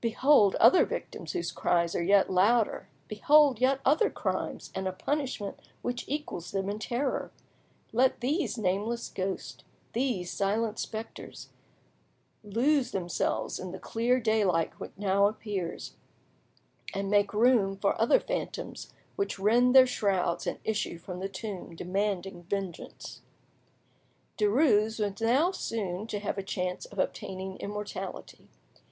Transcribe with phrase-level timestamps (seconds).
[0.00, 5.60] Behold other victims whose cries are yet louder, behold yet other crimes and a punishment
[5.80, 7.30] which equals them in terror!
[7.92, 9.62] Let these nameless ghosts,
[9.92, 11.50] these silent spectres,
[12.42, 15.94] lose themselves in the clear daylight which now appears,
[16.92, 21.76] and make room for other phantoms which rend their shrouds and issue from the tomb
[21.76, 23.22] demanding vengeance.
[24.36, 28.48] Derues was now soon to have a chance of obtaining immortality.